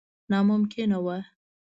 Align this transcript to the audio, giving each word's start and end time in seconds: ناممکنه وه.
ناممکنه 0.31 0.97
وه. 1.05 1.17